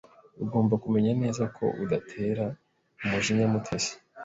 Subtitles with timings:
[0.43, 2.45] Ugomba kumenya neza ko udatera
[3.03, 3.93] umujinya Mutesi.